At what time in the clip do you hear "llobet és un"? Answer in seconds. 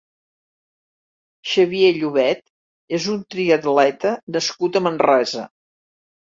1.99-3.21